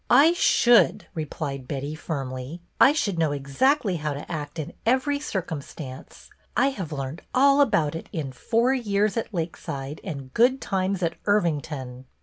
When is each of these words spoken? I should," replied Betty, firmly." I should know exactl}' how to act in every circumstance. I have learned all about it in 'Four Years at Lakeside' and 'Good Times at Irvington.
I 0.09 0.33
should," 0.33 1.05
replied 1.13 1.67
Betty, 1.67 1.93
firmly." 1.93 2.59
I 2.81 2.91
should 2.91 3.19
know 3.19 3.29
exactl}' 3.33 3.99
how 3.99 4.13
to 4.15 4.31
act 4.31 4.57
in 4.57 4.73
every 4.83 5.19
circumstance. 5.19 6.31
I 6.57 6.69
have 6.71 6.91
learned 6.91 7.21
all 7.35 7.61
about 7.61 7.93
it 7.93 8.09
in 8.11 8.31
'Four 8.31 8.73
Years 8.73 9.15
at 9.15 9.31
Lakeside' 9.31 10.01
and 10.03 10.33
'Good 10.33 10.59
Times 10.59 11.03
at 11.03 11.17
Irvington. 11.27 12.05